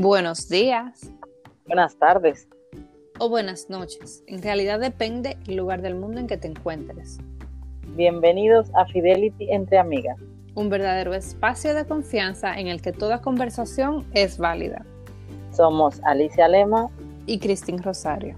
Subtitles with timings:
[0.00, 1.10] Buenos días.
[1.66, 2.48] Buenas tardes.
[3.18, 4.22] O buenas noches.
[4.28, 7.18] En realidad depende el lugar del mundo en que te encuentres.
[7.96, 10.16] Bienvenidos a Fidelity entre amigas.
[10.54, 14.86] Un verdadero espacio de confianza en el que toda conversación es válida.
[15.50, 16.90] Somos Alicia Lema
[17.26, 18.36] y Cristín Rosario.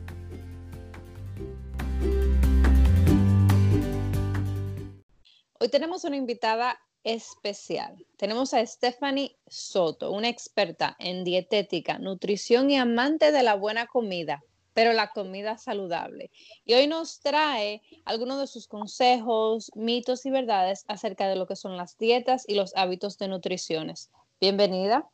[5.61, 8.05] Hoy tenemos una invitada especial.
[8.17, 14.43] Tenemos a Stephanie Soto, una experta en dietética, nutrición y amante de la buena comida,
[14.75, 16.31] pero la comida saludable.
[16.65, 21.57] Y hoy nos trae algunos de sus consejos, mitos y verdades acerca de lo que
[21.57, 24.11] son las dietas y los hábitos de nutriciones.
[24.41, 25.07] Bienvenida.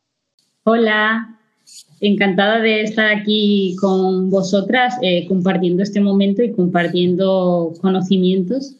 [0.65, 1.39] Hola,
[2.01, 8.77] encantada de estar aquí con vosotras eh, compartiendo este momento y compartiendo conocimientos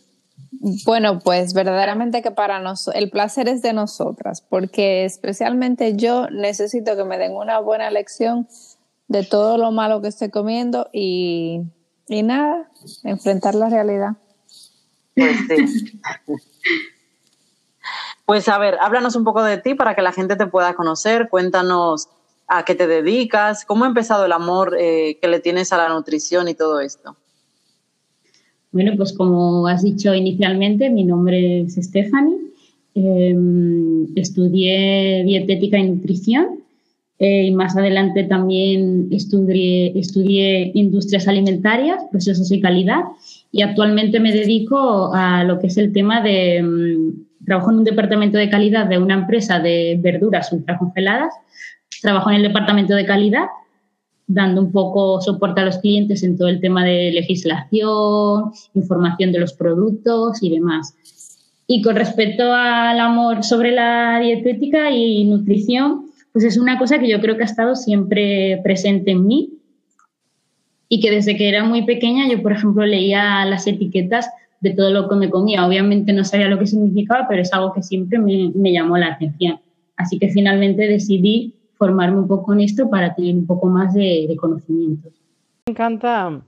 [0.85, 6.97] bueno, pues verdaderamente que para nosotros, el placer es de nosotras, porque especialmente yo necesito
[6.97, 8.49] que me den una buena lección
[9.09, 11.63] de todo lo malo que estoy comiendo y,
[12.09, 12.71] y nada,
[13.05, 14.17] enfrentar la realidad.
[15.15, 16.01] Pues sí.
[18.27, 21.29] pues a ver, háblanos un poco de ti para que la gente te pueda conocer,
[21.29, 22.09] cuéntanos
[22.49, 25.89] a qué te dedicas, cómo ha empezado el amor eh, que le tienes a la
[25.89, 27.17] nutrición y todo esto.
[28.73, 32.37] Bueno, pues como has dicho inicialmente, mi nombre es Stephanie.
[32.95, 36.61] Em, estudié dietética y nutrición
[37.19, 43.05] eh, y más adelante también estudié, industrias alimentarias, procesos y calidad
[43.53, 46.57] y actualmente me dedico a lo que es el tema de...
[46.57, 51.33] Em, trabajo en un departamento de calidad de una empresa de verduras ultracongeladas.
[52.03, 53.47] Trabajo en el departamento de calidad
[54.27, 59.39] dando un poco soporte a los clientes en todo el tema de legislación, información de
[59.39, 60.95] los productos y demás.
[61.67, 67.09] Y con respecto al amor sobre la dietética y nutrición, pues es una cosa que
[67.09, 69.51] yo creo que ha estado siempre presente en mí
[70.89, 74.29] y que desde que era muy pequeña yo, por ejemplo, leía las etiquetas
[74.61, 75.67] de todo lo que me comía.
[75.67, 79.09] Obviamente no sabía lo que significaba, pero es algo que siempre me, me llamó la
[79.09, 79.59] atención.
[79.97, 84.35] Así que finalmente decidí formarme un poco en esto para tener un poco más de,
[84.39, 85.13] conocimientos.
[85.67, 86.43] Me encanta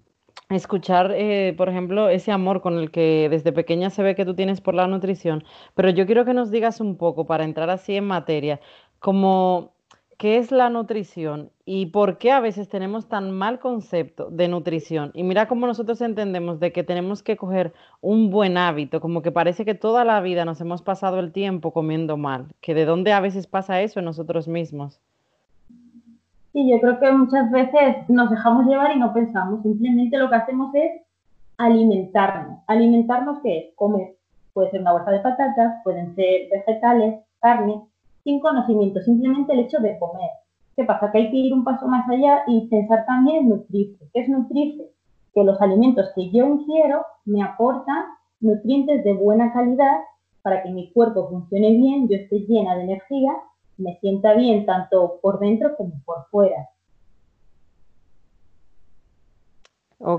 [0.49, 4.35] escuchar, eh, por ejemplo, ese amor con el que desde pequeña se ve que tú
[4.35, 5.45] tienes por la nutrición,
[5.75, 8.61] pero yo quiero que nos digas un poco, para entrar así en materia,
[8.99, 9.73] como
[10.19, 15.13] qué es la nutrición y por qué a veces tenemos tan mal concepto de nutrición.
[15.15, 19.31] Y mira cómo nosotros entendemos de que tenemos que coger un buen hábito, como que
[19.31, 23.13] parece que toda la vida nos hemos pasado el tiempo comiendo mal, que de dónde
[23.13, 25.01] a veces pasa eso en nosotros mismos.
[26.53, 30.37] Sí, yo creo que muchas veces nos dejamos llevar y no pensamos, simplemente lo que
[30.37, 31.03] hacemos es
[31.59, 32.61] alimentarnos.
[32.67, 33.75] ¿Alimentarnos qué es?
[33.75, 34.17] Comer.
[34.55, 37.83] Puede ser una bolsa de patatas, pueden ser vegetales, carne,
[38.25, 40.31] sin conocimiento, simplemente el hecho de comer.
[40.75, 41.11] ¿Qué pasa?
[41.13, 44.09] Que hay que ir un paso más allá y pensar también en nutrirse.
[44.15, 44.91] ¿Qué es nutrirse?
[45.35, 48.05] Que los alimentos que yo ingiero me aportan
[48.41, 49.99] nutrientes de buena calidad
[50.43, 53.33] para que mi cuerpo funcione bien, yo esté llena de energía
[53.79, 56.69] me sienta bien tanto por dentro como por fuera.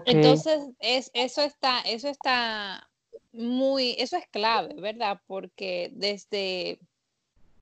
[0.05, 2.89] Entonces, es, eso está, eso está
[3.31, 5.21] muy, eso es clave, ¿verdad?
[5.27, 6.79] Porque desde,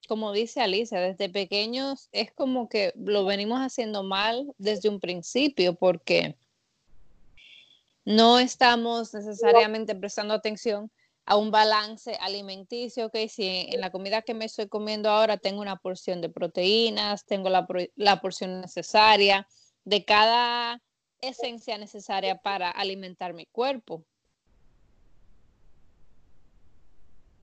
[0.07, 5.75] como dice Alicia, desde pequeños es como que lo venimos haciendo mal desde un principio,
[5.75, 6.36] porque
[8.03, 10.90] no estamos necesariamente prestando atención
[11.27, 15.59] a un balance alimenticio, que si en la comida que me estoy comiendo ahora tengo
[15.61, 19.45] una porción de proteínas, tengo la, la porción necesaria
[19.83, 20.81] de cada
[21.19, 24.05] esencia necesaria para alimentar mi cuerpo.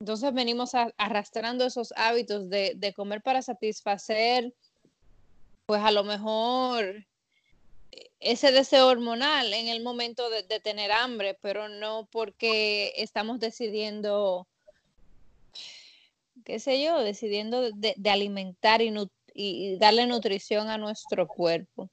[0.00, 4.54] Entonces venimos arrastrando esos hábitos de, de, comer para satisfacer,
[5.66, 7.06] pues a lo mejor
[8.24, 14.46] ese deseo hormonal en el momento de, tener hambre, pero no porque estamos decidiendo,
[16.44, 21.88] qué sé yo, decidiendo de, alimentar y, darle nutrición a nuestro cuerpo.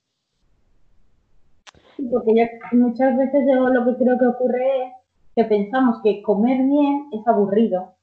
[2.10, 4.94] Porque muchas veces yo lo que creo que ocurre es
[5.36, 7.96] que pensamos que comer bien es aburrido,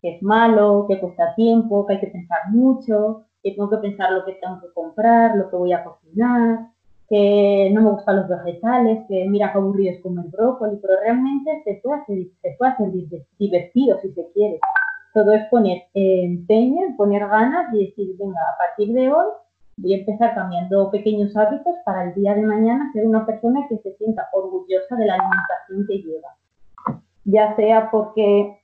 [0.00, 4.12] que es malo, que cuesta tiempo, que hay que pensar mucho, que tengo que pensar
[4.12, 6.71] lo que tengo que comprar, lo que voy a cocinar,
[7.12, 11.60] que no me gustan los vegetales, que mira qué aburrido es comer brócoli, pero realmente
[11.62, 12.90] se puede hacer, se puede hacer
[13.38, 14.58] divertido si se quiere.
[15.12, 19.26] Todo es poner empeño, poner ganas y decir, venga, a partir de hoy
[19.76, 23.76] voy a empezar cambiando pequeños hábitos para el día de mañana ser una persona que
[23.76, 27.02] se sienta orgullosa de la alimentación que lleva.
[27.26, 28.58] Ya sea porque...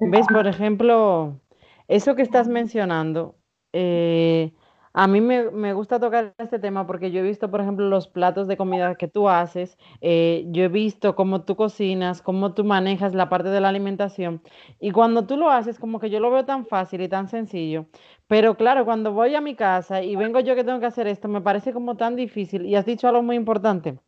[0.00, 1.38] ¿Ves, por ejemplo,
[1.86, 3.36] eso que estás mencionando
[3.72, 4.52] eh,
[4.98, 8.48] a mí me, gusta tocar este tema porque yo he visto, por ejemplo, los platos
[8.48, 13.14] de comida que tú haces, eh, yo he visto cómo tú cocinas, cómo tú manejas
[13.14, 14.42] la parte de la alimentación.
[14.80, 17.86] Y cuando tú lo haces como que yo lo veo tan fácil y tan sencillo,
[18.26, 21.28] pero claro, cuando voy a mi casa y vengo yo que tengo que hacer esto,
[21.28, 22.64] me parece como tan difícil.
[22.64, 23.98] Y has dicho algo muy importante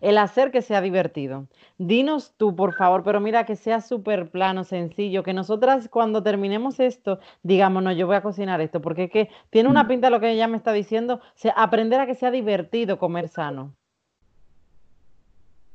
[0.00, 1.46] el hacer que sea divertido.
[1.78, 6.80] Dinos tú, por favor, pero mira que sea súper plano, sencillo, que nosotras cuando terminemos
[6.80, 9.88] esto, digamos, no, yo voy a cocinar esto, porque es que tiene una mm.
[9.88, 11.20] pinta lo que ella me está diciendo,
[11.56, 13.74] aprender a que sea divertido comer sano.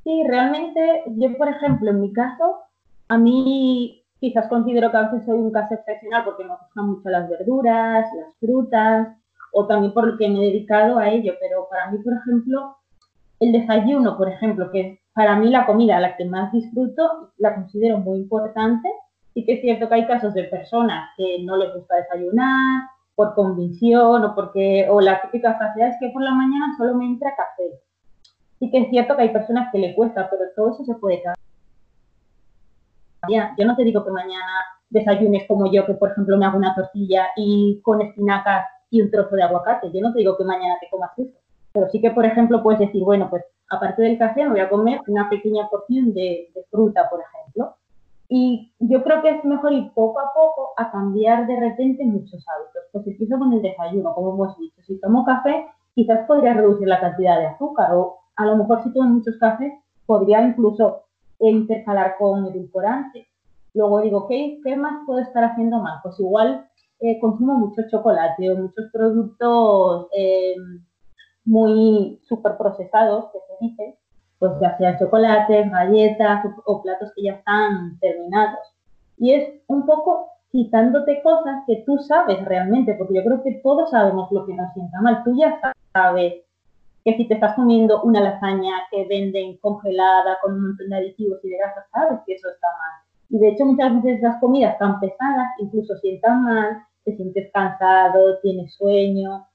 [0.03, 2.57] Sí, realmente yo, por ejemplo, en mi caso,
[3.07, 7.09] a mí quizás considero que a veces soy un caso excepcional porque me gustan mucho
[7.09, 9.07] las verduras, las frutas,
[9.53, 12.75] o también porque me he dedicado a ello, pero para mí, por ejemplo,
[13.43, 17.55] el desayuno, por ejemplo, que es para mí la comida la que más disfruto, la
[17.55, 18.89] considero muy importante.
[19.33, 23.35] Sí que es cierto que hay casos de personas que no les gusta desayunar por
[23.35, 27.35] convicción o porque, o la típica frase es que por la mañana solo me entra
[27.35, 27.79] café.
[28.59, 31.21] Sí que es cierto que hay personas que le cuesta, pero todo eso se puede
[31.21, 31.37] cambiar.
[33.57, 34.45] Yo no te digo que mañana
[34.89, 39.11] desayunes como yo, que por ejemplo me hago una tortilla y con espinacas y un
[39.11, 39.91] trozo de aguacate.
[39.91, 41.42] Yo no te digo que mañana te comas eso
[41.73, 44.69] pero sí que, por ejemplo, puedes decir, bueno, pues aparte del café me voy a
[44.69, 47.75] comer una pequeña porción de, fruta, por ejemplo.
[48.29, 52.45] Y yo creo que es mejor ir poco a poco a cambiar de repente muchos
[52.47, 52.83] hábitos.
[52.91, 54.81] Pues empiezo con el desayuno, como hemos dicho.
[54.83, 55.65] Si tomo café,
[55.95, 59.73] quizás podría reducir la cantidad de azúcar o a lo mejor si tomo muchos cafés,
[60.05, 61.03] podría incluso
[61.39, 63.27] intercalar con edulcorante.
[63.73, 65.99] Luego digo, ¿qué, ¿qué más puedo estar haciendo mal?
[66.03, 66.67] Pues igual
[66.99, 70.55] eh, consumo mucho chocolate o muchos productos eh,
[71.45, 73.97] muy súper procesados, que se dice,
[74.39, 78.59] pues ya sea chocolates, galletas o, platos que ya están terminados.
[79.17, 83.89] Y es un poco quitándote cosas que tú sabes realmente, porque yo creo que todos
[83.89, 85.23] sabemos lo que nos sienta mal.
[85.23, 85.59] Tú ya
[85.93, 86.43] sabes
[87.03, 91.39] que si te estás comiendo una lasaña que venden congelada con un montón de aditivos
[91.43, 93.01] y de grasas, sabes que eso está mal.
[93.29, 98.39] Y de hecho muchas veces las comidas tan pesadas incluso sientan mal, te sientes cansado,
[98.41, 99.47] tienes sueño,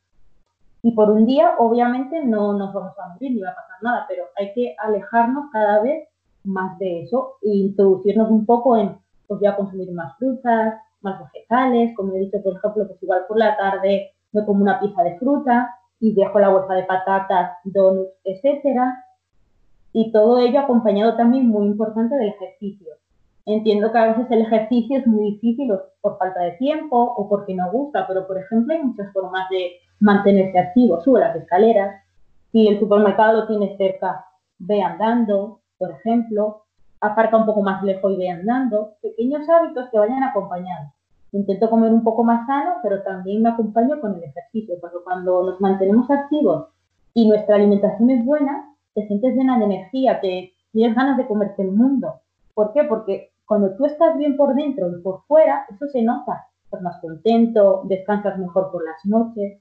[0.82, 4.06] y por un día, obviamente, no nos vamos a morir ni va a pasar nada,
[4.08, 6.08] pero hay que alejarnos cada vez
[6.44, 8.96] más de eso e introducirnos un poco en,
[9.26, 13.38] pues ya consumir más frutas, más vegetales, como he dicho, por ejemplo, pues igual por
[13.38, 18.12] la tarde me como una pieza de fruta y dejo la bolsa de patatas, donuts,
[18.24, 19.04] etcétera.
[19.92, 22.92] Y todo ello acompañado también, muy importante, del ejercicio.
[23.46, 25.72] Entiendo que a veces el ejercicio es muy difícil
[26.02, 29.72] por falta de tiempo o porque no gusta, pero por ejemplo hay muchas formas de
[30.00, 32.02] mantenerse activo, sube las escaleras,
[32.52, 34.24] si el supermercado lo tienes cerca,
[34.58, 36.64] ve andando, por ejemplo,
[37.00, 40.92] aparca un poco más lejos y ve andando, pequeños hábitos que vayan acompañados.
[41.32, 45.42] Intento comer un poco más sano, pero también me acompaño con el ejercicio, porque cuando
[45.42, 46.68] nos mantenemos activos
[47.12, 51.62] y nuestra alimentación es buena, te sientes llena de energía, que tienes ganas de comerte
[51.62, 52.20] el mundo.
[52.54, 52.84] ¿Por qué?
[52.84, 56.46] Porque cuando tú estás bien por dentro y por fuera, eso se nota.
[56.64, 59.60] Estás más contento, descansas mejor por las noches,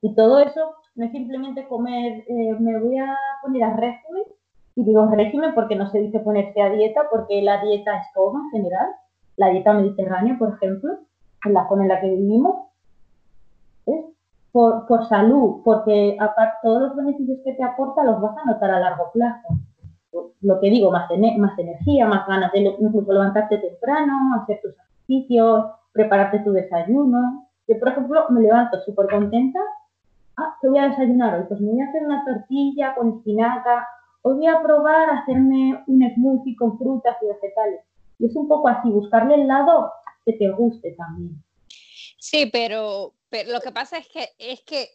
[0.00, 4.24] y todo eso no es simplemente comer, eh, me voy a poner a régimen,
[4.74, 8.34] y digo régimen porque no se dice ponerse a dieta, porque la dieta es todo
[8.34, 8.88] en general,
[9.36, 10.98] la dieta mediterránea, por ejemplo,
[11.44, 12.66] en la zona en la que vivimos,
[13.86, 14.04] es
[14.52, 18.80] por, salud, porque aparte todos los beneficios que te aporta los vas a notar a
[18.80, 19.48] largo plazo.
[20.40, 25.66] Lo que digo, más, más energía, más ganas de incluso levantarte temprano, hacer tus ejercicios,
[25.92, 27.48] prepararte tu desayuno.
[27.68, 29.60] Yo, por ejemplo, me levanto súper contenta
[30.38, 31.46] ah, ¿qué voy a desayunar hoy?
[31.48, 33.86] Pues me voy a hacer una tortilla con espinaca,
[34.22, 37.80] hoy voy a probar hacerme un smoothie con frutas y vegetales.
[38.18, 39.92] Y es un poco así, buscarle el lado
[40.24, 41.42] que te guste también.
[42.18, 43.14] Sí, pero,
[43.46, 44.88] lo que pasa es que, es que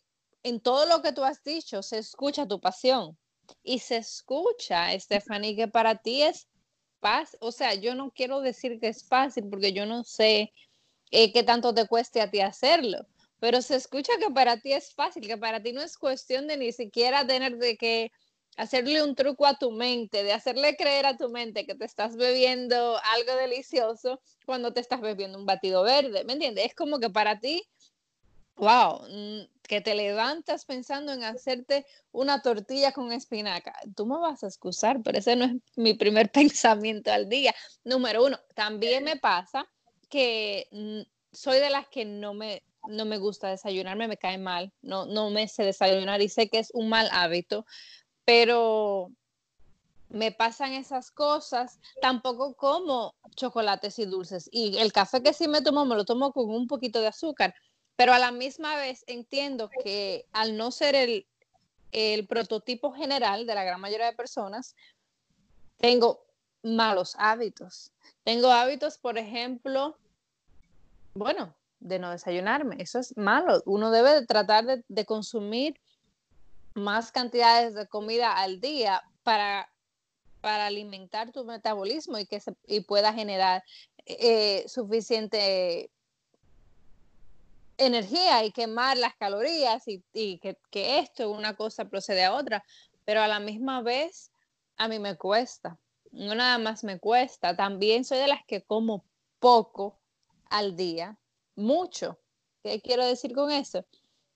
[0.44, 3.18] en todo lo que tú has dicho se escucha tu pasión
[3.64, 6.48] y se escucha, Stephanie, que para ti es
[7.00, 7.40] fácil.
[7.42, 10.52] O sea, yo no quiero decir que es fácil porque yo no sé
[11.12, 13.06] eh, qué tanto te cueste a ti hacerlo,
[13.44, 16.56] pero se escucha que para ti es fácil, que para ti no es cuestión de
[16.56, 18.10] ni siquiera tener de que
[18.56, 22.16] hacerle un truco a tu mente, de hacerle creer a tu mente que te estás
[22.16, 26.68] bebiendo algo delicioso cuando te estás bebiendo un batido verde, ¿me entiendes?
[26.68, 27.62] Es como que para ti,
[28.56, 33.74] wow, mm, que te levantas pensando en hacerte una tortilla con espinaca.
[33.94, 37.54] Tú me vas a excusar, pero ese no es mi primer pensamiento al día.
[37.84, 39.70] Número uno, también me pasa
[40.10, 41.02] que mm,
[41.34, 45.30] soy de las que no me no me gusta desayunarme, me cae mal, no, no
[45.30, 47.66] me sé desayunar y sé que es un mal hábito,
[48.26, 49.12] pero
[50.10, 54.48] me pasan esas cosas, tampoco como chocolates y dulces.
[54.52, 57.56] Y el café que sí me tomo, me lo tomo con un poquito de azúcar,
[57.96, 61.28] pero a la misma vez entiendo que al no ser el,
[61.92, 64.76] el prototipo general de la gran mayoría de personas,
[65.78, 66.26] tengo
[66.62, 67.92] malos hábitos.
[68.24, 69.98] Tengo hábitos, por ejemplo,
[71.14, 72.78] bueno, de no desayunarme.
[72.80, 73.62] Eso es malo.
[73.66, 75.80] Uno debe de tratar de, consumir
[76.74, 79.70] más cantidades de comida al día para,
[80.42, 83.64] para alimentar tu metabolismo y que se, y pueda generar
[84.06, 85.92] eh, suficiente
[87.78, 92.64] energía y quemar las calorías y, que, que, esto, una cosa procede a otra,
[93.04, 94.32] pero a la misma vez
[94.78, 95.78] a mí me cuesta,
[96.12, 99.04] no nada más me cuesta, también soy de las que como
[99.40, 100.00] poco
[100.50, 101.18] al día,
[101.56, 102.18] mucho.
[102.64, 103.86] ¿Qué quiero decir con eso?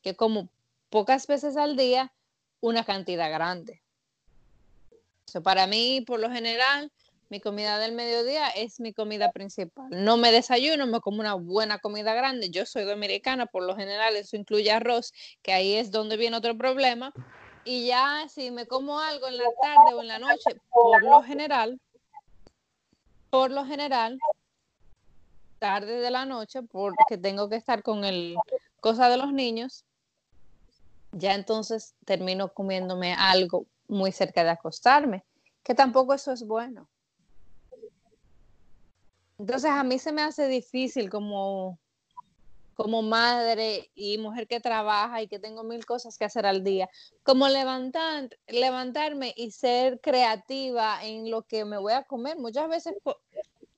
[0.01, 0.49] Que como
[0.89, 2.13] pocas veces al día,
[2.61, 3.81] una cantidad grande.
[5.43, 6.91] para mí, por lo general,
[7.29, 9.87] mi comida del mediodía es mi comida principal.
[9.89, 12.49] No me desayuno, me como una buena comida grande.
[12.49, 16.57] Yo soy dominicana, por lo general eso incluye arroz, que ahí es donde viene otro
[16.57, 17.11] problema.
[17.65, 21.21] Y ya si me como algo en la tarde o en la noche, por lo
[21.21, 21.79] general,
[23.29, 24.17] por lo general,
[25.59, 28.35] tarde de la noche, porque tengo que estar con el
[28.79, 29.85] cosa de los niños,
[31.11, 35.23] ya entonces termino comiéndome algo muy cerca de acostarme,
[35.63, 36.87] que tampoco eso es bueno.
[39.39, 41.77] Entonces a mí se me hace difícil como,
[42.73, 46.89] como madre y mujer que trabaja y que tengo mil cosas que hacer al día,
[47.23, 52.37] como levantar, levantarme y ser creativa en lo que me voy a comer.
[52.37, 52.95] Muchas veces,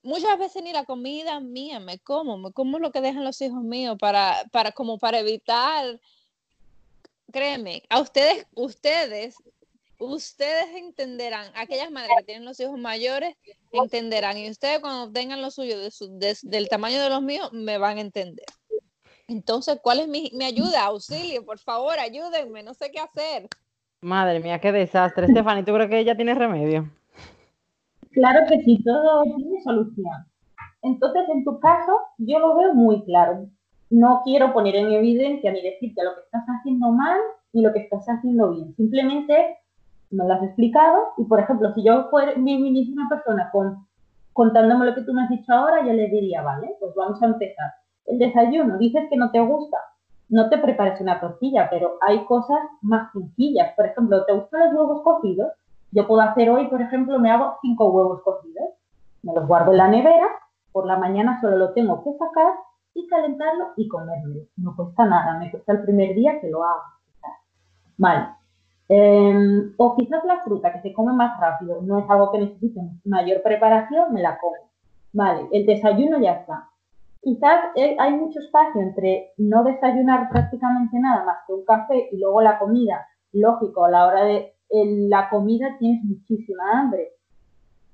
[0.10, 3.64] muchas veces ni la comida mía me como, me como lo que dejan los hijos
[3.64, 6.00] míos para, para como para evitar,
[7.32, 9.36] créeme, a ustedes, ustedes
[10.00, 13.36] ustedes entenderán, aquellas madres que tienen los hijos mayores
[13.72, 16.00] entenderán y ustedes cuando tengan los suyos
[16.44, 18.46] del tamaño de los míos me van a entender.
[19.28, 20.86] Entonces, ¿cuál es mi, ayuda?
[20.86, 23.48] Auxilio, por favor, ayúdenme, no sé qué hacer.
[24.02, 25.28] Madre mía, qué desastre.
[25.28, 26.90] Stephanie, ¿tú crees que ella tiene remedio?
[28.20, 30.12] Claro que sí, todo tiene solución.
[30.82, 33.48] Entonces, en tu caso, yo lo veo muy claro.
[33.90, 37.18] No quiero poner en evidencia ni decirte lo que estás haciendo mal
[37.54, 38.76] ni lo que estás haciendo bien.
[38.76, 39.58] Simplemente
[40.12, 43.88] me lo has explicado y, por ejemplo, si yo fuera una persona con,
[44.34, 47.28] contándome lo que tú me has dicho ahora, yo le diría, vale, pues vamos a
[47.28, 47.72] empezar.
[48.06, 49.78] El desayuno, dices que no te gusta,
[50.28, 53.74] no te prepares una tortilla, pero hay cosas más sencillas.
[53.78, 55.54] Por ejemplo, ¿te gustan los huevos cocidos?
[55.92, 58.70] Yo puedo hacer hoy, por ejemplo, me hago cinco huevos cocidos,
[59.24, 60.28] me los guardo en la nevera,
[60.72, 62.54] por la mañana solo lo tengo que sacar
[62.94, 64.44] y calentarlo y comérmelo.
[64.58, 66.84] No cuesta nada, me cuesta el primer día que lo hago.
[67.98, 68.30] Vale,
[68.92, 72.82] Em, o quizás la fruta que se come más rápido, no es algo que necesite
[73.06, 74.56] mayor preparación, me la como.
[75.14, 76.70] Vale, el desayuno ya está.
[77.22, 82.42] Quizás hay mucho espacio entre no desayunar prácticamente nada más que un café y luego
[82.42, 83.06] la comida.
[83.32, 87.10] Lógico, a la hora de la comida tienes muchísima hambre.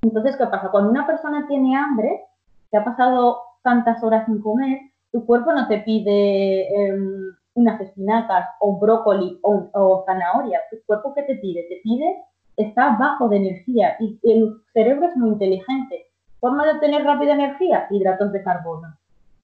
[0.02, 0.70] Entonces, ¿qué pasa?
[0.70, 2.22] Cuando una persona tiene hambre,
[2.70, 4.80] que ha pasado tantas horas sin comer,
[5.12, 11.14] tu cuerpo no te pide em, unas espinacas o brócoli o, o zanahoria, tu cuerpo
[11.14, 12.24] que te pide, te pide,
[12.58, 16.08] está bajo de energía y el cerebro es muy inteligente.
[16.40, 18.96] Forma de obtener rápida energía, hidratos de carbono.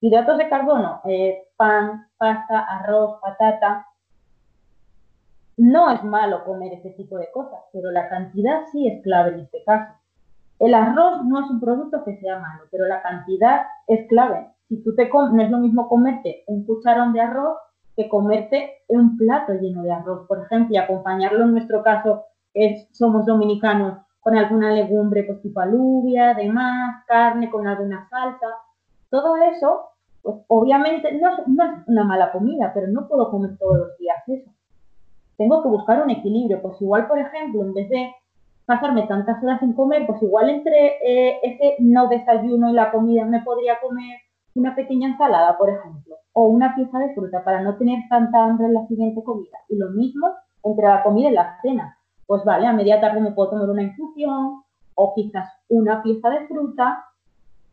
[0.02, 3.88] Hidratos de carbono, eh, pan, pasta, arroz, patata.
[5.62, 9.42] No es malo comer ese tipo de cosas, pero la cantidad sí es clave en
[9.42, 9.94] este caso.
[10.58, 14.48] El arroz no es un producto que sea malo, pero la cantidad es clave.
[14.68, 17.60] Si tú te no es lo mismo comerte un cucharón de arroz
[17.96, 22.24] que comerte un plato lleno de arroz, por ejemplo, y acompañarlo en nuestro caso,
[22.56, 28.48] es, somos dominicanos, con alguna legumbre pues tipo alubia, demás, carne con alguna salsa.
[29.12, 29.92] Todo eso,
[30.24, 31.40] pues obviamente no es
[31.86, 34.50] una mala comida, pero no puedo comer todos los días eso.
[35.42, 38.14] Tengo que buscar un equilibrio, pues igual, por ejemplo, en vez de
[38.68, 43.26] pasarme tantas horas sin comer, pues igual entre eh, ese no desayuno y la comida
[43.26, 44.20] me podría comer
[44.54, 48.68] una pequeña ensalada, por ejemplo, o una pieza de fruta para no tener tanta hambre
[48.68, 49.58] en la siguiente comida.
[49.68, 50.30] Y lo mismo
[50.64, 51.98] entre la comida y la cena.
[52.28, 54.62] Pues vale, a media tarde me puedo tomar una infusión
[54.94, 57.04] o quizás una pieza de fruta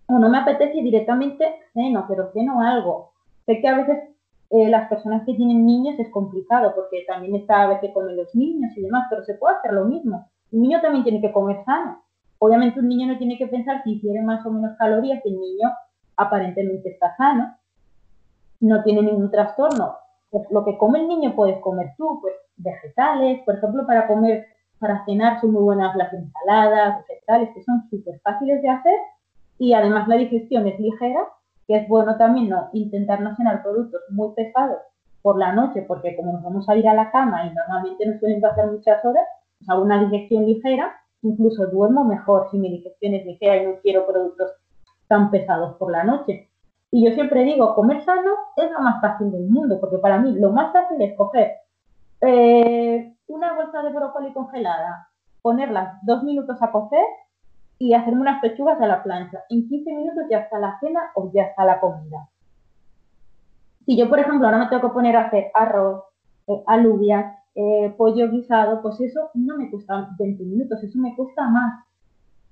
[0.06, 3.10] o no me apetece directamente ceno, pero ceno algo.
[3.44, 3.98] Sé que a veces
[4.50, 8.34] eh, las personas que tienen niños es complicado porque también está a veces comen los
[8.34, 10.26] niños y demás, pero se puede hacer lo mismo.
[10.52, 12.02] Un niño también tiene que comer sano.
[12.38, 15.70] Obviamente un niño no tiene que pensar si quiere más o menos calorías, el niño
[16.16, 17.56] aparentemente está sano,
[18.60, 19.96] no tiene ningún trastorno.
[20.30, 24.46] Pues lo que come el niño puedes comer tú, pues vegetales, por ejemplo, para comer,
[24.78, 28.96] para cenar son muy buenas las ensaladas, vegetales, que son súper fáciles de hacer
[29.58, 31.20] y además la digestión es ligera
[31.68, 34.78] que es bueno también no intentar no cenar productos muy pesados
[35.20, 38.18] por la noche, porque como nos vamos a ir a la cama y normalmente nos
[38.18, 39.26] suelen pasar muchas horas,
[39.58, 43.74] pues hago una digestión ligera, incluso duermo mejor si mi digestión es ligera y no
[43.82, 44.50] quiero productos
[45.08, 46.48] tan pesados por la noche.
[46.90, 50.32] Y yo siempre digo, comer sano es lo más fácil del mundo, porque para mí
[50.32, 51.52] lo más fácil es coger
[52.22, 55.10] eh, una bolsa de brócoli congelada,
[55.42, 57.04] ponerla dos minutos a cocer
[57.78, 59.44] y hacerme unas pechugas a la plancha.
[59.50, 62.28] En 15 minutos ya está la cena o ya está la comida.
[63.86, 66.04] Si yo, por ejemplo, ahora me tengo que poner a hacer arroz,
[66.46, 71.48] eh, alubias, eh, pollo guisado, pues eso no me cuesta 20 minutos, eso me cuesta
[71.48, 71.84] más.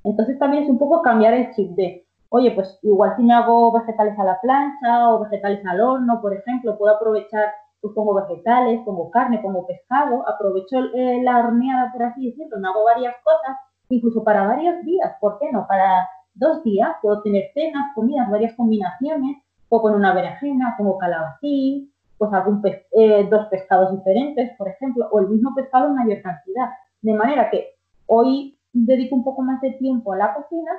[0.05, 3.73] Entonces también es un poco cambiar el chip de, oye, pues igual si me hago
[3.73, 8.81] vegetales a la plancha o vegetales al horno, por ejemplo, puedo aprovechar pues como vegetales,
[8.85, 13.57] como carne, como pescado, aprovecho eh, la horneada, por así decirlo, me hago varias cosas,
[13.89, 15.67] incluso para varios días, ¿por qué no?
[15.67, 19.39] Para dos días puedo tener cenas, comidas, varias combinaciones,
[19.69, 25.21] o con una berenjena, como calabacín, pues algún eh, dos pescados diferentes, por ejemplo, o
[25.21, 26.71] el mismo pescado en mayor cantidad.
[27.03, 27.75] De manera que
[28.07, 30.71] hoy dedico un poco más de tiempo a la cocina,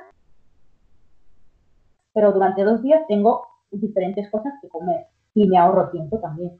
[2.12, 6.58] pero durante dos días tengo diferentes cosas que comer y me ahorro tiempo también.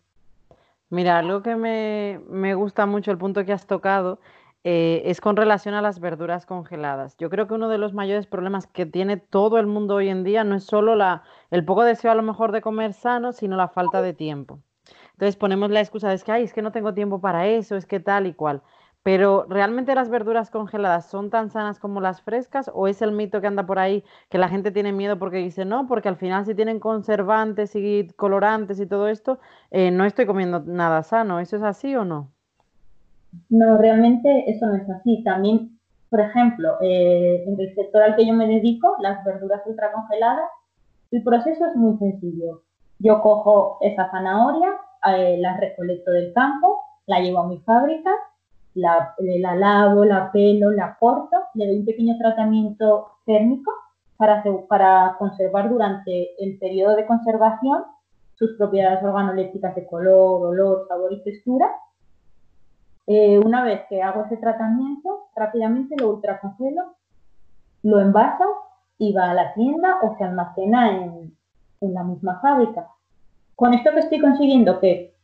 [0.90, 4.20] Mira, algo que me, me gusta mucho, el punto que has tocado,
[4.64, 7.16] eh, es con relación a las verduras congeladas.
[7.16, 10.24] Yo creo que uno de los mayores problemas que tiene todo el mundo hoy en
[10.24, 13.56] día no es solo la, el poco deseo a lo mejor de comer sano, sino
[13.56, 14.60] la falta de tiempo.
[15.12, 17.86] Entonces ponemos la excusa de que, Ay, es que no tengo tiempo para eso, es
[17.86, 18.62] que tal y cual.
[19.02, 23.40] Pero ¿realmente las verduras congeladas son tan sanas como las frescas o es el mito
[23.40, 26.44] que anda por ahí que la gente tiene miedo porque dice no, porque al final
[26.46, 29.38] si tienen conservantes y colorantes y todo esto,
[29.70, 31.40] eh, no estoy comiendo nada sano?
[31.40, 32.32] ¿Eso es así o no?
[33.50, 35.22] No, realmente eso no es así.
[35.24, 35.78] También,
[36.10, 40.50] por ejemplo, eh, en el sector al que yo me dedico, las verduras ultracongeladas,
[41.10, 42.62] el proceso es muy sencillo.
[42.98, 44.70] Yo cojo esa zanahoria,
[45.06, 48.10] eh, la recolecto del campo, la llevo a mi fábrica,
[48.74, 53.72] la, la lavo, la pelo, la corto, le doy un pequeño tratamiento térmico
[54.16, 57.84] para, para conservar durante el periodo de conservación
[58.34, 61.70] sus propiedades organolépticas de color, olor, sabor y textura
[63.10, 66.94] eh, una vez que hago ese tratamiento, rápidamente lo ultracongelo,
[67.82, 68.44] lo envaso
[68.98, 71.34] y va a la tienda o se almacena en,
[71.80, 72.86] en la misma fábrica.
[73.56, 75.14] Con esto que estoy consiguiendo que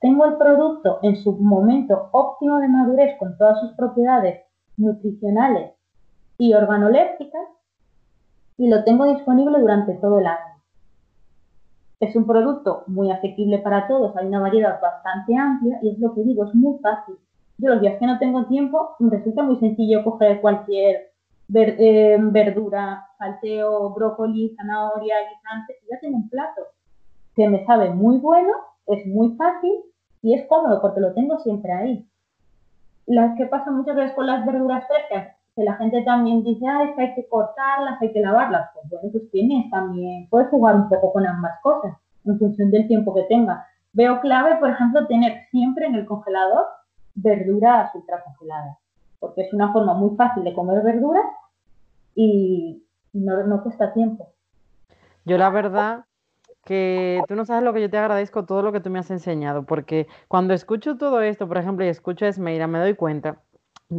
[0.00, 4.40] tengo el producto en su momento óptimo de madurez con todas sus propiedades
[4.78, 5.72] nutricionales
[6.38, 7.42] y organolépticas
[8.56, 10.62] y lo tengo disponible durante todo el año.
[12.00, 16.14] Es un producto muy asequible para todos, hay una variedad bastante amplia y es lo
[16.14, 17.16] que digo, es muy fácil.
[17.58, 21.12] Yo los días que no tengo tiempo, me resulta muy sencillo coger cualquier
[21.54, 26.62] eh, verdura, salteo, brócoli, zanahoria, guisante, y ya tengo un plato
[27.36, 28.52] que me sabe muy bueno,
[28.86, 29.72] es muy fácil
[30.22, 32.08] y es cómodo porque lo tengo siempre ahí.
[33.06, 36.84] Las que pasa muchas veces con las verduras frescas, que la gente también dice, ah,
[36.84, 38.70] es que hay que cortarlas, hay que lavarlas.
[38.74, 42.88] Pues bueno, pues tienes también, puedes jugar un poco con ambas cosas, en función del
[42.88, 43.66] tiempo que tenga.
[43.92, 46.64] Veo clave, por ejemplo, tener siempre en el congelador
[47.14, 48.78] verduras ultracongeladas,
[49.18, 51.24] porque es una forma muy fácil de comer verduras
[52.14, 54.28] y no, no cuesta tiempo.
[55.24, 56.04] Yo la verdad
[56.64, 59.10] que tú no sabes lo que yo te agradezco, todo lo que tú me has
[59.10, 63.42] enseñado, porque cuando escucho todo esto, por ejemplo, y escucho a Esmeira, me doy cuenta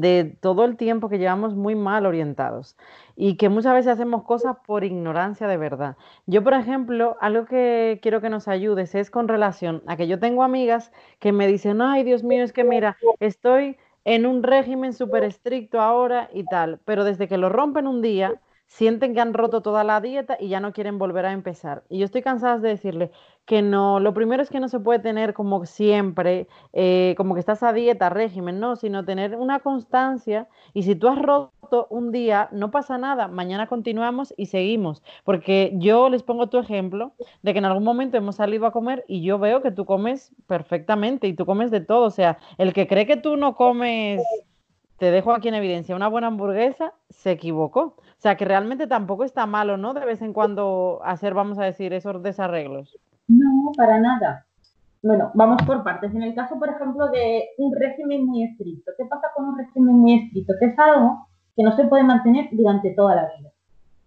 [0.01, 2.75] de todo el tiempo que llevamos muy mal orientados
[3.15, 5.95] y que muchas veces hacemos cosas por ignorancia de verdad.
[6.25, 10.19] Yo, por ejemplo, algo que quiero que nos ayudes es con relación a que yo
[10.19, 14.93] tengo amigas que me dicen, ay, Dios mío, es que mira, estoy en un régimen
[14.93, 19.33] súper estricto ahora y tal, pero desde que lo rompen un día, sienten que han
[19.33, 21.83] roto toda la dieta y ya no quieren volver a empezar.
[21.89, 23.11] Y yo estoy cansada de decirle
[23.45, 27.39] que no, lo primero es que no se puede tener como siempre, eh, como que
[27.39, 32.11] estás a dieta, régimen, no, sino tener una constancia y si tú has roto un
[32.11, 37.53] día, no pasa nada, mañana continuamos y seguimos, porque yo les pongo tu ejemplo de
[37.53, 41.27] que en algún momento hemos salido a comer y yo veo que tú comes perfectamente
[41.27, 44.21] y tú comes de todo, o sea, el que cree que tú no comes
[44.97, 47.81] te dejo aquí en evidencia, una buena hamburguesa se equivocó.
[47.81, 49.93] O sea, que realmente tampoco está malo, ¿no?
[49.93, 52.97] De vez en cuando hacer, vamos a decir, esos desarreglos.
[53.27, 54.45] No, para nada.
[55.03, 56.13] Bueno, vamos por partes.
[56.15, 58.91] En el caso, por ejemplo, de un régimen muy estricto.
[58.97, 60.53] ¿Qué pasa con un régimen muy estricto?
[60.59, 63.49] Que es algo que no se puede mantener durante toda la vida.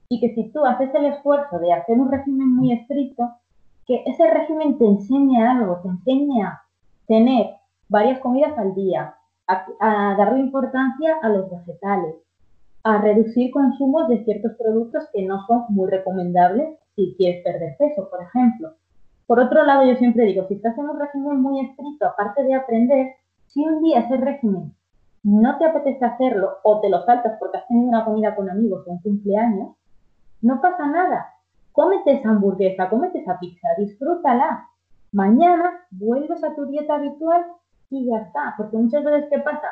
[0.08, 3.30] Y que si tú haces el esfuerzo de hacer un régimen muy estricto,
[3.86, 6.62] que ese régimen te enseñe algo, te enseñe a
[7.06, 7.54] tener
[7.88, 9.14] varias comidas al día,
[9.48, 12.16] a, darle importancia a los vegetales,
[12.84, 18.08] a reducir consumos de ciertos productos que no son muy recomendables si quieres perder peso,
[18.10, 18.74] por ejemplo.
[19.26, 22.54] Por otro lado, yo siempre digo, si estás en un régimen muy estricto, aparte de
[22.54, 23.14] aprender,
[23.46, 24.74] si un día ese régimen
[25.22, 28.86] no te apetece hacerlo o te lo saltas porque has tenido una comida con amigos
[28.86, 29.70] o un cumpleaños,
[30.40, 31.34] no pasa nada.
[31.72, 34.68] Cómete esa hamburguesa, cómete esa pizza, disfrútala.
[35.12, 37.44] Mañana vuelves a tu dieta habitual
[37.90, 38.54] y ya está.
[38.56, 39.68] Porque muchas veces, ¿qué pasa?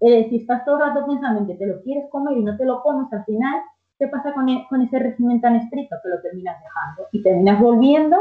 [0.00, 2.56] Eh, si estás todo el rato pensando en que te lo quieres comer y no
[2.56, 3.60] te lo comes, al final,
[3.98, 5.96] ¿qué pasa con, e, con ese régimen tan estricto?
[6.02, 8.16] Que lo terminas dejando y terminas volviendo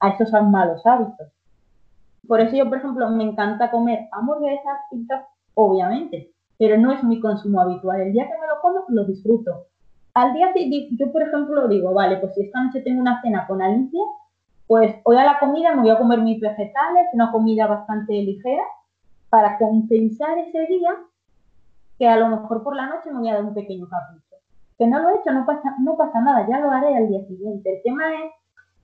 [0.00, 1.28] a esos malos hábitos.
[2.26, 7.20] Por eso yo, por ejemplo, me encanta comer hamburguesas, pizzas, obviamente, pero no es mi
[7.20, 8.00] consumo habitual.
[8.00, 9.66] El día que me lo como, lo disfruto.
[10.14, 13.46] Al día siguiente, yo, por ejemplo, digo, vale, pues si esta noche tengo una cena
[13.46, 14.02] con Alicia,
[14.66, 18.62] pues hoy a la comida me voy a comer mis vegetales, una comida bastante ligera,
[19.32, 20.94] para compensar ese día
[21.98, 24.36] que a lo mejor por la noche me voy a dar un pequeño capricho.
[24.76, 27.24] Que no lo he hecho, no pasa, no pasa nada, ya lo haré al día
[27.24, 27.76] siguiente.
[27.76, 28.04] El tema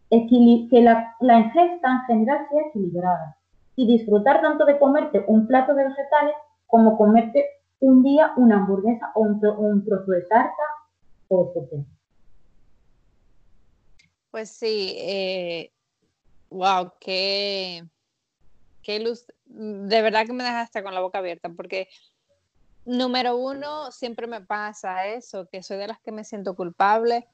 [0.09, 3.37] es que la, la ingesta en general sea equilibrada
[3.77, 6.35] y disfrutar tanto de comerte un plato de vegetales
[6.67, 7.45] como comerte
[7.81, 10.63] un día una hamburguesa o un, un trozo de tarta
[11.29, 11.85] o etc.
[14.31, 15.73] Pues sí, eh,
[16.49, 17.85] wow, qué,
[18.83, 21.89] qué luz, de verdad que me dejaste con la boca abierta, porque
[22.85, 27.27] número uno, siempre me pasa eso, que soy de las que me siento culpable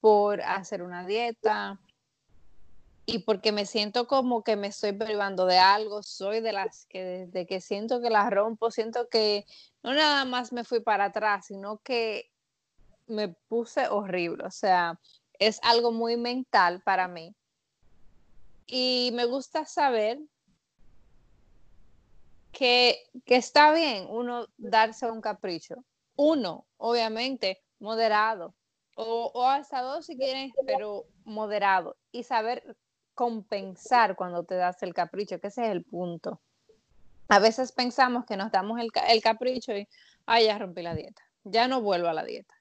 [0.00, 1.78] por hacer una dieta,
[3.08, 7.04] y porque me siento como que me estoy privando de algo, soy de las que
[7.04, 9.46] desde que siento que la rompo, siento que
[9.84, 12.32] no nada más me fui para atrás, sino que
[13.06, 14.98] me puse horrible, o sea,
[15.38, 17.32] es algo muy mental para mí.
[18.66, 20.18] Y me gusta saber
[22.56, 25.84] que, que está bien uno darse un capricho.
[26.16, 28.54] Uno, obviamente, moderado.
[28.94, 31.98] O, o hasta dos si quieren, pero moderado.
[32.12, 32.78] Y saber
[33.12, 36.40] compensar cuando te das el capricho, que ese es el punto.
[37.28, 38.90] A veces pensamos que nos damos el,
[39.20, 39.86] capricho y,
[40.24, 42.54] ay, ya rompí la dieta, ya no vuelvo a la dieta.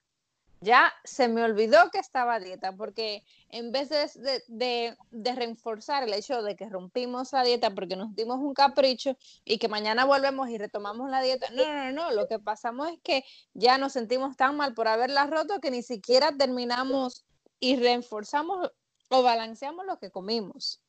[0.65, 4.10] Ya se me olvidó que estaba dieta, porque en vez de,
[4.47, 9.15] de, de, reforzar el hecho de que rompimos la dieta porque nos dimos un capricho
[9.43, 12.99] y que mañana volvemos y retomamos la dieta, no, no, no, lo que pasamos es
[13.04, 13.23] que
[13.54, 17.25] ya nos sentimos tan mal por haberla roto que ni siquiera terminamos
[17.60, 18.71] y reforzamos
[19.10, 20.82] o balanceamos lo que comimos.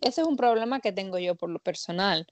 [0.00, 2.28] Ese es un problema que tengo yo por lo personal.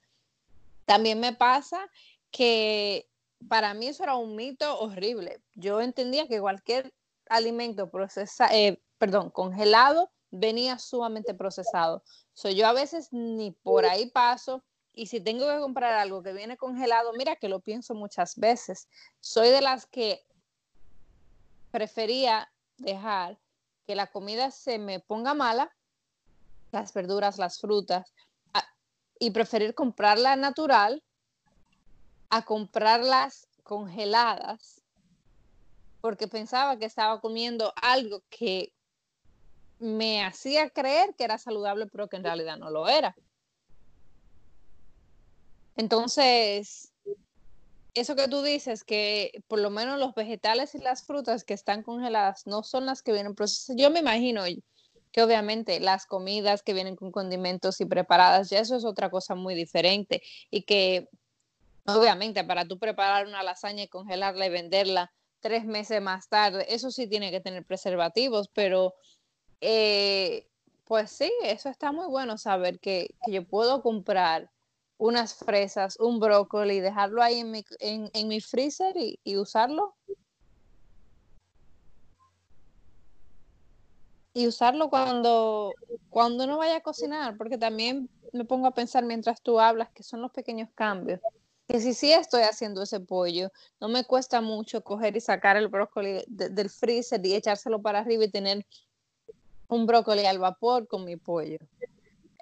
[0.85, 1.91] También me pasa
[2.31, 3.09] que
[3.49, 5.43] para mí eso era un mito horrible.
[5.55, 6.95] Yo entendía que cualquier
[7.29, 12.03] alimento procesado, eh, perdón, congelado venía sumamente procesado.
[12.33, 16.33] So, yo a veces ni por ahí paso y si tengo que comprar algo que
[16.33, 18.89] viene congelado, mira que lo pienso muchas veces.
[19.21, 20.25] Soy de las que
[21.71, 23.39] prefería dejar
[23.87, 25.75] que la comida se me ponga mala,
[26.71, 28.13] las verduras, las frutas,
[29.19, 31.03] y preferir comprarla natural
[32.35, 34.83] a comprarlas congeladas,
[36.01, 38.73] porque pensaba que estaba comiendo algo que
[39.79, 43.15] me hacía creer que era saludable, pero que en realidad no lo era.
[45.77, 46.93] Entonces,
[47.95, 51.85] eso que tú dices, que por lo menos los vegetales y las frutas que están
[51.85, 53.81] congeladas no son las que vienen procesadas.
[53.81, 54.43] Yo me imagino
[55.13, 59.37] que obviamente las comidas que vienen con condimentos y preparadas, ya eso es otra cosa
[59.37, 60.21] muy diferente.
[60.51, 61.09] Y que
[61.87, 66.91] obviamente para tú preparar una lasaña y congelarla y venderla tres meses más tarde, eso
[66.91, 68.95] sí tiene que tener preservativos, pero
[69.61, 70.49] eh,
[70.85, 74.51] pues sí, eso está muy bueno saber que, que yo puedo comprar
[74.99, 79.95] unas fresas, un brócoli, dejarlo ahí en mi, en, mi freezer y, usarlo.
[84.33, 85.75] Y usarlo cuando,
[86.11, 90.03] cuando no vaya a cocinar, porque también me pongo a pensar mientras tú hablas que
[90.03, 91.21] son los pequeños cambios.
[91.67, 93.51] Que si sí estoy haciendo ese pollo,
[93.81, 98.25] no me cuesta mucho coger y sacar el brócoli del freezer y echárselo para arriba
[98.25, 98.67] y tener
[99.69, 101.59] un brócoli al vapor con mi pollo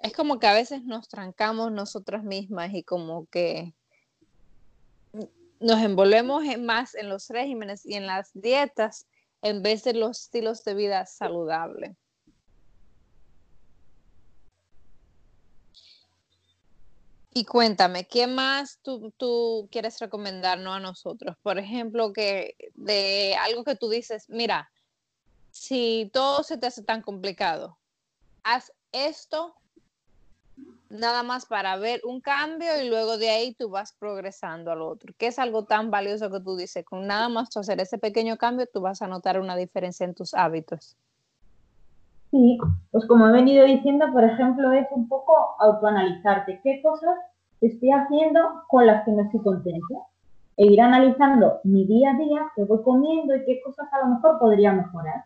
[0.03, 3.73] es como que a veces nos trancamos nosotras mismas y como que
[5.61, 9.07] nos envolvemos más en los regímenes y en las dietas
[9.41, 11.95] en vez de los estilos de vida saludables.
[17.35, 21.35] Y cuéntame, ¿qué más tú, tú, quieres recomendarnos a nosotros?
[21.41, 24.71] Por ejemplo, que de algo que tú dices, mira,
[25.49, 27.79] si todo se te hace tan complicado,
[28.43, 29.55] haz esto
[30.89, 35.11] nada más para ver un cambio y luego de ahí tú vas progresando al otro,
[35.17, 38.67] que es algo tan valioso que tú dices, con nada más hacer ese pequeño cambio,
[38.71, 40.95] tú vas a notar una diferencia en tus hábitos.
[42.33, 42.57] Sí,
[42.89, 47.15] pues como he venido diciendo, por ejemplo, es un poco autoanalizarte qué cosas
[47.61, 49.93] estoy haciendo con las que no estoy contenta
[50.57, 54.15] e ir analizando mi día a día, qué voy comiendo y qué cosas a lo
[54.15, 55.25] mejor podría mejorar.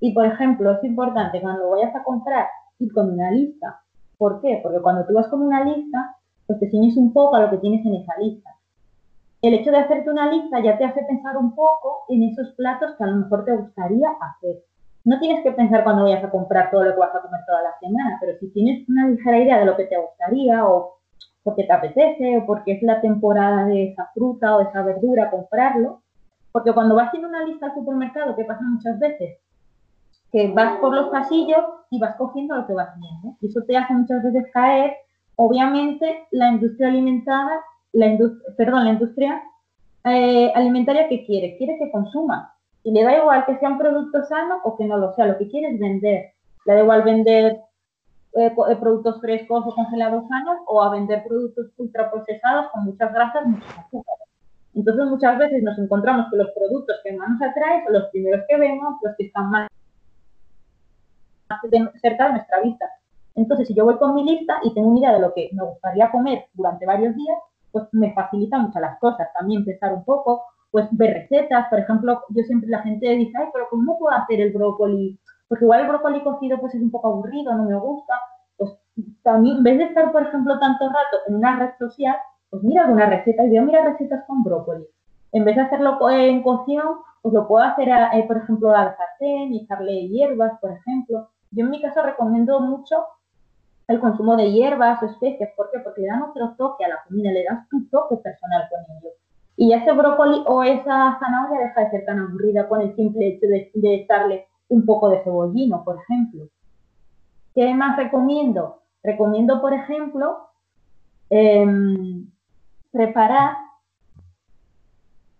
[0.00, 2.46] Y por ejemplo, es importante cuando vayas a comprar
[2.78, 3.82] ir con una lista.
[4.16, 4.60] ¿Por qué?
[4.62, 7.58] Porque cuando tú vas con una lista, pues te ciñes un poco a lo que
[7.58, 8.48] tienes en esa lista.
[9.42, 12.92] El hecho de hacerte una lista ya te hace pensar un poco en esos platos
[12.96, 14.69] que a lo mejor te gustaría hacer.
[15.04, 17.62] No tienes que pensar cuando vayas a comprar todo lo que vas a comer toda
[17.62, 21.00] la semana, pero si tienes una ligera idea de lo que te gustaría o
[21.42, 25.30] porque te apetece o porque es la temporada de esa fruta o de esa verdura,
[25.30, 26.02] comprarlo.
[26.52, 29.38] Porque cuando vas en una lista al supermercado, que pasa muchas veces,
[30.32, 33.36] que vas por los pasillos y vas cogiendo lo que vas viendo.
[33.40, 34.94] Y eso te hace muchas veces caer,
[35.36, 37.60] obviamente, la industria alimentada,
[37.92, 38.18] la
[38.56, 39.42] perdón, la industria
[40.04, 42.54] eh, alimentaria que quiere, quiere que consuma.
[42.82, 45.38] Y le da igual que sea un producto sano o que no lo sea, lo
[45.38, 46.32] que quiere es vender.
[46.64, 47.60] Le da igual vender
[48.34, 53.46] eh, eh, productos frescos o congelados sanos o a vender productos ultraprocesados con muchas grasas,
[53.46, 54.28] muchos azúcares.
[54.74, 58.44] Entonces muchas veces nos encontramos que los productos que más nos atraen son los primeros
[58.48, 59.68] que vemos, los que están más
[62.00, 62.86] cerca de nuestra vista.
[63.34, 65.64] Entonces, si yo voy con mi lista y tengo una idea de lo que me
[65.64, 67.38] gustaría comer durante varios días,
[67.72, 69.28] pues me facilita mucho las cosas.
[69.32, 71.68] También pensar un poco, pues ver recetas.
[71.68, 75.18] Por ejemplo, yo siempre la gente dice, ay, pero ¿cómo puedo hacer el brócoli
[75.50, 78.14] porque igual el brócoli cocido pues es un poco aburrido, no me gusta,
[78.56, 78.70] pues
[79.24, 82.16] también en vez de estar, por ejemplo, tanto rato en una red social,
[82.48, 84.86] pues mira alguna receta y veo, mira recetas con brócoli.
[85.32, 89.52] En vez de hacerlo en cocción, pues lo puedo hacer, eh, por ejemplo, al sartén
[89.52, 91.30] y echarle hierbas, por ejemplo.
[91.50, 93.04] Yo en mi caso recomiendo mucho
[93.88, 95.50] el consumo de hierbas o especies.
[95.56, 95.80] ¿Por qué?
[95.80, 99.10] Porque le dan otro toque a la comida, le das tu toque personal con ello.
[99.56, 103.46] Y ese brócoli o esa zanahoria deja de ser tan aburrida con el simple hecho
[103.46, 106.48] de, de estarle un poco de cebollino, por ejemplo.
[107.54, 108.82] ¿Qué más recomiendo?
[109.02, 110.48] Recomiendo, por ejemplo,
[111.28, 112.30] em,
[112.90, 113.56] preparar,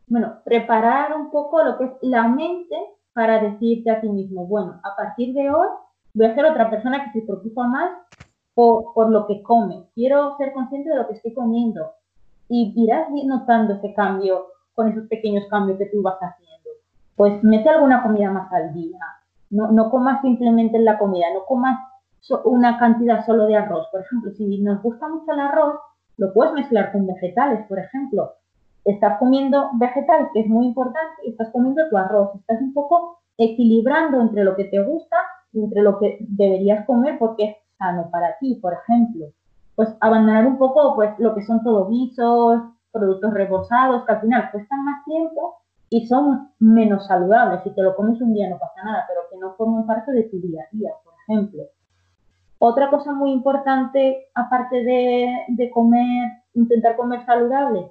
[0.06, 2.76] bueno, preparar un poco lo que es la mente
[3.12, 5.68] para decirte a ti mismo, bueno, a partir de hoy
[6.14, 7.90] voy a ser otra persona que se preocupa más
[8.54, 9.84] por, por lo que come.
[9.94, 11.92] Quiero ser consciente de lo que estoy comiendo.
[12.50, 16.70] Y irás notando ese cambio con esos pequeños cambios que tú vas haciendo.
[17.16, 18.98] Pues mete alguna comida más al día,
[19.48, 21.78] no, no comas simplemente en la comida, no comas
[22.44, 23.88] una cantidad solo de arroz.
[23.90, 25.80] Por ejemplo, si nos gusta mucho el arroz,
[26.16, 28.34] lo puedes mezclar con vegetales, por ejemplo.
[28.84, 32.34] Estás comiendo vegetales, que es muy importante, y estás comiendo tu arroz.
[32.36, 35.16] Estás un poco equilibrando entre lo que te gusta
[35.52, 39.26] y entre lo que deberías comer porque es sano para ti, por ejemplo.
[39.80, 42.60] Pues abandonar un poco pues lo que son todo guisos,
[42.92, 45.54] productos rebosados, que al final cuestan más tiempo
[45.88, 47.62] y son menos saludables.
[47.64, 50.24] Si te lo comes un día no pasa nada, pero que no formen parte de
[50.24, 51.62] tu día a día, por ejemplo.
[52.58, 57.90] Otra cosa muy importante, aparte de, comer, intentar comer saludable,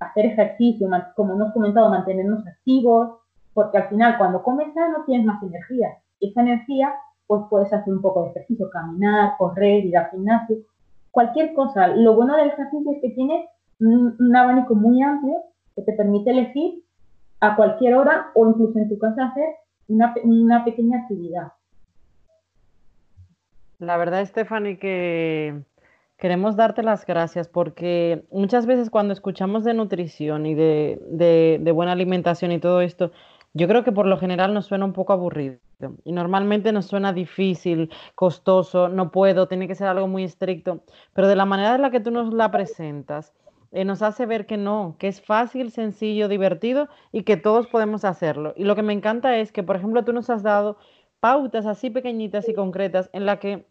[0.00, 3.10] hacer ejercicio, como hemos comentado, mantenernos activos,
[3.54, 5.98] porque al final cuando comes sano tienes más energía.
[6.18, 6.94] Y esa energía,
[7.28, 10.56] pues puedes hacer un poco de ejercicio, caminar, correr, ir al gimnasio,
[11.10, 11.88] cualquier cosa.
[11.88, 13.48] Lo bueno del ejercicio es que tienes
[13.80, 15.36] un abanico muy amplio
[15.76, 16.82] que te permite elegir
[17.40, 19.46] a cualquier hora o incluso en tu casa hacer
[19.88, 21.52] una, una pequeña actividad.
[23.78, 25.62] La verdad, Stephanie, que
[26.16, 30.98] queremos darte las gracias porque muchas veces cuando escuchamos de nutrición y de,
[31.60, 33.12] de, buena alimentación y todo esto,
[33.54, 35.58] yo creo que por lo general nos suena un poco aburrido
[36.04, 40.82] y normalmente nos suena difícil, costoso, no puedo, tiene que ser algo muy estricto,
[41.12, 43.32] pero de la manera en la que tú nos la presentas,
[43.70, 48.04] eh, nos hace ver que no, que es fácil, sencillo, divertido y que todos podemos
[48.04, 48.54] hacerlo.
[48.56, 50.78] Y lo que me encanta es que, por ejemplo, tú nos has dado
[51.20, 53.66] pautas así pequeñitas y concretas en la que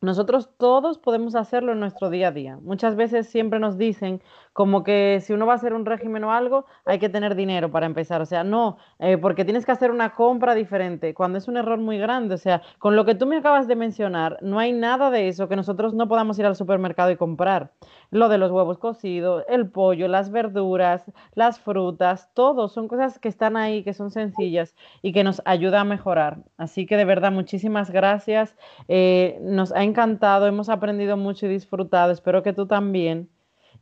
[0.00, 2.58] nosotros todos podemos hacerlo en nuestro día a día.
[2.62, 4.20] Muchas veces siempre nos dicen
[4.52, 7.70] como que si uno va a hacer un régimen o algo, hay que tener dinero
[7.70, 8.20] para empezar.
[8.20, 11.78] O sea, no, eh, porque tienes que hacer una compra diferente, cuando es un error
[11.78, 12.34] muy grande.
[12.34, 15.48] O sea, con lo que tú me acabas de mencionar, no hay nada de eso
[15.48, 17.72] que nosotros no podamos ir al supermercado y comprar
[18.10, 23.28] lo de los huevos cocidos, el pollo, las verduras, las frutas, todo son cosas que
[23.28, 26.38] están ahí, que son sencillas y que nos ayuda a mejorar.
[26.58, 28.54] Así que de verdad, muchísimas gracias.
[28.88, 32.12] Eh, nos ha encantado, hemos aprendido mucho y disfrutado.
[32.12, 33.30] Espero que tú también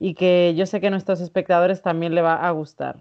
[0.00, 2.96] y que yo sé que a nuestros espectadores también le va a gustar.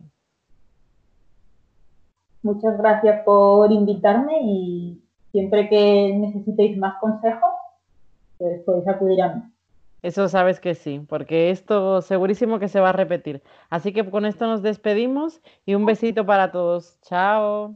[2.43, 7.49] Muchas gracias por invitarme y siempre que necesitéis más consejos,
[8.37, 9.41] pues podéis acudir a mí.
[10.01, 13.41] Eso sabes que sí, porque esto segurísimo que se va a repetir.
[13.69, 16.99] Así que con esto nos despedimos y un besito para todos.
[17.01, 17.75] Chao.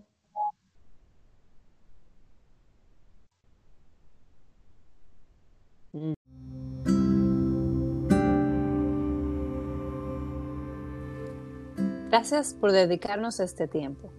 [12.13, 14.12] Gracias por dedicarnos este tiempo.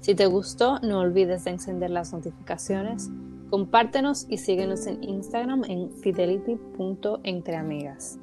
[0.00, 3.10] Si te gustó, no olvides de encender las notificaciones,
[3.50, 8.18] compártenos y síguenos en Instagram en fidelity.entreamigas.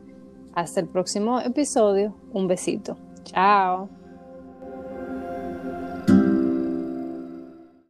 [0.55, 2.15] Hasta el próximo episodio.
[2.33, 2.97] Un besito.
[3.23, 3.98] Chao.